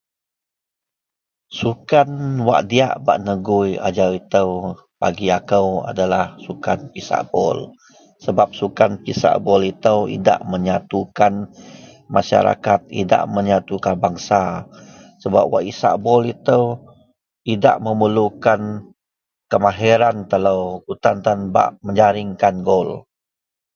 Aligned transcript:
Sukan 1.57 2.09
wak 2.47 2.61
diyak 2.69 2.95
bak 3.05 3.17
negoi 3.25 3.71
ajau 3.87 4.11
ito 4.21 4.45
bagi 5.01 5.27
akou 5.37 5.69
adalah 5.91 6.25
sukan 6.45 6.79
pisak 6.93 7.21
bol 7.33 7.59
sebab 8.23 8.47
sukan 8.59 8.91
pisak 9.05 9.35
bol 9.47 9.61
ito 9.73 9.95
menyatukan 10.51 11.33
masarakat 12.15 12.81
idak 13.01 13.23
menyatukan 13.35 13.95
bangsa 14.03 14.43
sebab 15.21 15.43
wak 15.53 15.63
isak 15.71 15.93
bol 16.05 16.23
ito 16.33 16.61
idak 17.53 17.77
memerlukan 17.85 18.61
kemahiran 19.53 20.17
telo 20.31 20.59
kutan 20.89 21.17
tan 21.25 21.39
bak 21.55 21.69
menjaring 21.85 22.31
gol. 22.67 22.89